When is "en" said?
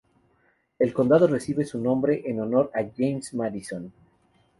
2.25-2.39